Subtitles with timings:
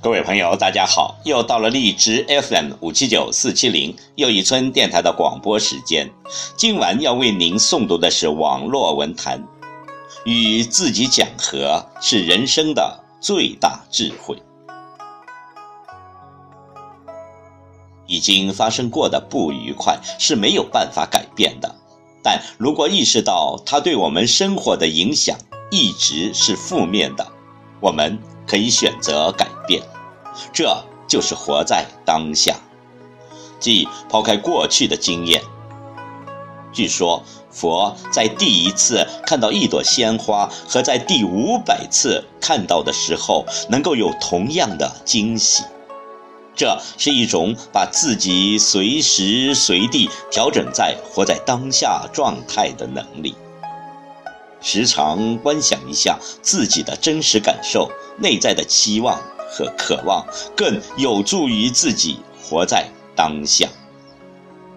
[0.00, 1.18] 各位朋友，大家好！
[1.24, 6.08] 又到了荔枝 FM 五七九四七零又一村电台的广播时间。
[6.56, 9.44] 今晚要为您诵读的是网络文坛，
[10.24, 14.40] 与自己讲和是人生的最大智慧。
[18.06, 21.74] 已经发生过的不愉快是没有办法改变的，
[22.22, 25.36] 但如果意识到它对我们生活的影响
[25.72, 27.26] 一直是负面的，
[27.80, 28.16] 我们。
[28.48, 29.82] 可以选择改变，
[30.52, 32.56] 这就是活在当下，
[33.58, 35.42] 即抛开过去的经验。
[36.72, 45.64] 据说佛在第一次看到一朵鲜花和在第五百次看到的时候，能够有同样的惊喜。
[46.54, 53.34] 这是一种把自己随时随地调整在活在当下状态的能力。
[54.60, 57.90] 时常观想一下自己的真实感受。
[58.20, 60.24] 内在的期望和渴望，
[60.56, 63.68] 更有助于自己活在当下。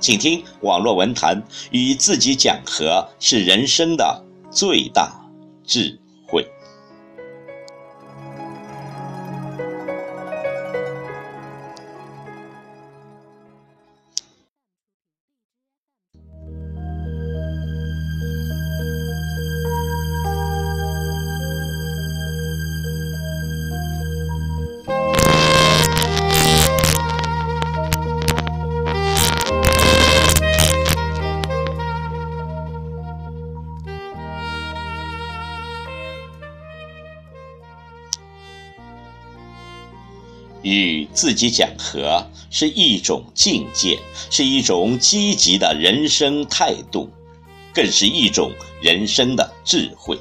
[0.00, 5.12] 请听网络文坛与自己讲和，是人生的最大
[5.64, 6.00] 智
[40.62, 43.98] 与自己讲和是一种境界，
[44.30, 47.10] 是一种积极的人生态度，
[47.74, 50.18] 更是一种人生的智慧。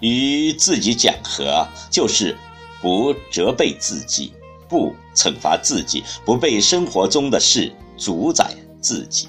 [0.00, 2.36] 与自己讲和，就是
[2.80, 4.32] 不责备自己，
[4.68, 9.28] 不惩罚自己，不被生活中的事主宰自己。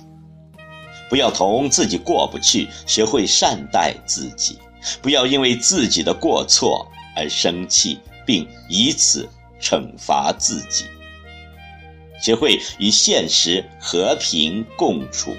[1.09, 4.57] 不要同自己过不去，学会善待自己，
[5.01, 6.87] 不要因为自己的过错
[7.17, 9.27] 而生气，并以此。
[9.61, 10.85] 惩罚自己，
[12.21, 15.35] 学会与现实和平共处，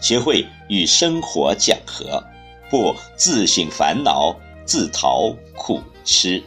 [0.00, 2.24] 学会与生活讲和，
[2.70, 4.34] 不自寻烦恼，
[4.64, 6.42] 自讨苦吃。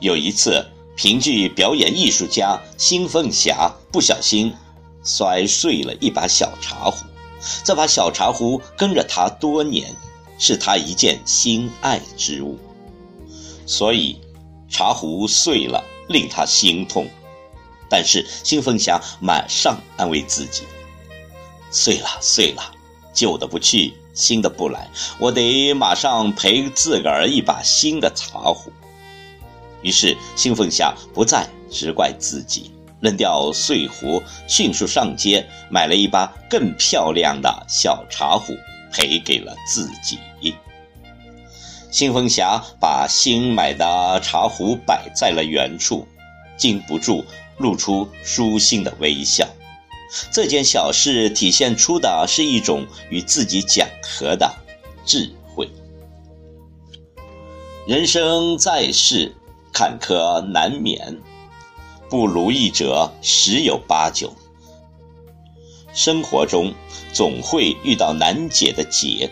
[0.00, 4.54] 有一次，评剧表演艺术家辛凤霞不小心
[5.04, 7.04] 摔碎了一把小茶壶，
[7.64, 9.94] 这把小茶壶跟着他多年。
[10.40, 12.58] 是他一件心爱之物，
[13.66, 14.18] 所以
[14.68, 17.06] 茶壶碎了，令他心痛。
[17.90, 20.62] 但是新凤霞马上安慰自己
[21.70, 22.62] ：“碎了，碎了，
[23.12, 28.72] 旧的不去，新的不来，我得马上赔自个儿一把新的茶壶。”
[29.82, 32.70] 于是新凤霞不再责怪自己，
[33.00, 38.56] 扔掉碎壶，迅速上街买了一把更漂亮的小茶壶。
[38.92, 40.18] 赔给了自己。
[41.90, 46.06] 新凤霞把新买的茶壶摆在了原处，
[46.56, 47.24] 禁不住
[47.58, 49.48] 露出舒心的微笑。
[50.32, 54.52] 这件小事体现出的是一种与自己讲和的
[55.04, 55.68] 智慧。
[57.88, 59.34] 人生在世，
[59.72, 61.18] 坎坷难免，
[62.08, 64.32] 不如意者十有八九。
[66.02, 66.72] 生活中
[67.12, 69.28] 总会遇到难解的结，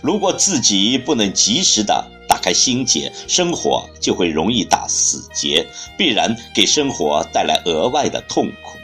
[0.00, 5.66] 如果自己不能及时的打开心结，生活就会容易打死结，
[5.98, 8.78] 必然给生活带来额外的痛苦。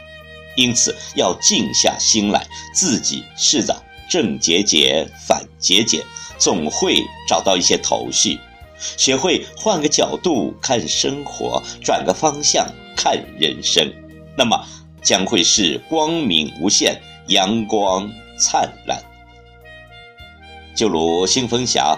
[0.55, 3.75] 因此，要静下心来，自己试着
[4.07, 6.03] 正结结、反结结，
[6.37, 8.39] 总会找到一些头绪。
[8.95, 13.91] 学会换个角度看生活，转个方向看人生，
[14.37, 14.63] 那么
[15.01, 17.01] 将会是光明无限。
[17.27, 19.01] 阳光灿烂，
[20.75, 21.97] 就如新风侠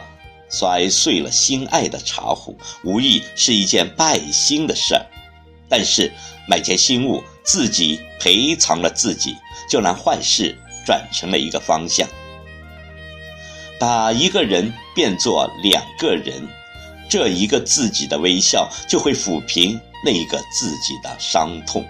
[0.50, 5.06] 摔碎了心爱的茶壶，无疑是一件败兴的事儿。
[5.68, 6.12] 但是
[6.48, 9.36] 买件新物，自己赔偿了自己，
[9.68, 10.56] 就让坏事
[10.86, 12.08] 转成了一个方向。
[13.80, 16.48] 把一个人变作两个人，
[17.10, 21.84] 这一个自己的微笑就会抚平那一个自己的伤痛。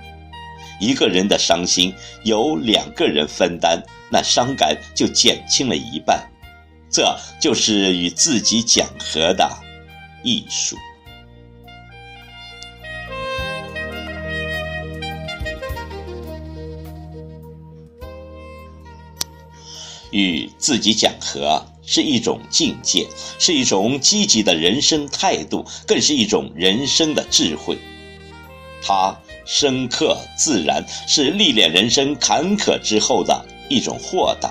[0.80, 1.94] 一个人的伤心
[2.24, 6.30] 由两个人分担，那伤感就减轻了一半。
[6.90, 9.50] 这就是与自己讲和的
[10.24, 10.78] 艺术。
[20.12, 23.06] 与自己讲和是一种境界，
[23.38, 27.78] 是一种积极的人生态度，更是一种人生的智慧。
[28.82, 34.50] 它深刻自然，是历练人生坎坷之后的一种豁达；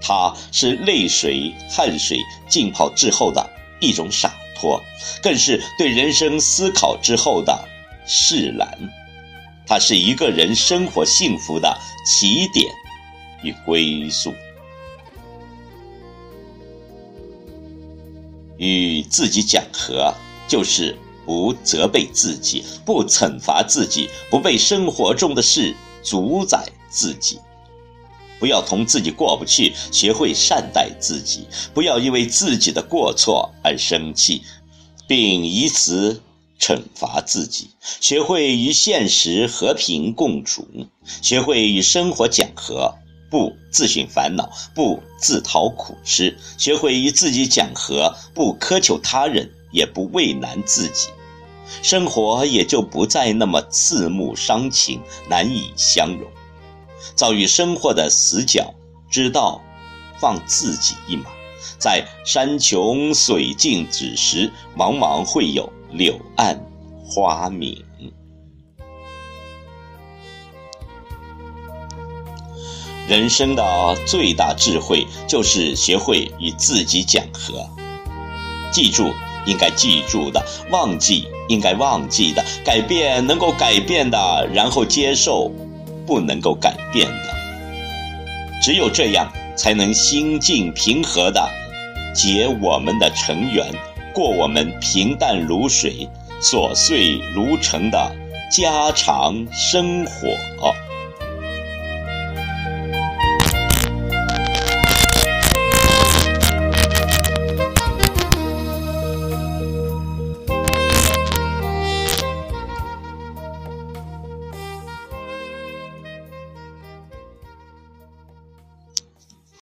[0.00, 2.18] 它是泪水汗水
[2.48, 3.48] 浸泡之后的
[3.78, 4.82] 一种洒脱，
[5.22, 7.68] 更是对人生思考之后的
[8.06, 8.66] 释然。
[9.66, 11.76] 它是一个人生活幸福的
[12.06, 12.72] 起点
[13.42, 14.32] 与归宿。
[18.58, 20.14] 与自己讲和，
[20.48, 27.38] 就是不责备自己，不惩罚自己，不被生活中的事主宰自己。
[28.38, 34.42] 不要同自己过不去，学会善待自己，不要因为自己的过错而生气，
[35.08, 36.22] 并以此
[36.60, 37.70] 惩罚自己。
[38.00, 40.66] 学会与现实和平共处，
[41.20, 42.94] 学会与生活讲和。
[43.28, 51.10] 不自寻烦恼，不自讨苦吃，学会与自己讲和，不苛求他人，也不为难自己，
[51.82, 56.26] 生活也就不再那么刺目伤情，难以相容。
[57.14, 58.72] 遭遇生活的死角，
[59.10, 59.60] 知道
[60.16, 61.26] 放自己一马，
[61.78, 66.58] 在山穷水尽之时，往往会有柳暗
[67.06, 67.84] 花明。
[73.06, 77.68] 人生的最大智慧就是学会与自己讲和，
[78.72, 79.12] 记住
[79.46, 85.50] 应该记住的，忘记应该忘记的，改变能够改变的，然后接受
[86.06, 87.34] 不能够改变的。
[88.62, 91.48] 只有这样，才能心境平和的
[92.14, 93.66] 结我们的成缘，
[94.12, 96.08] 过我们平淡如水、
[96.42, 98.12] 琐碎如尘的
[98.50, 100.74] 家常生活。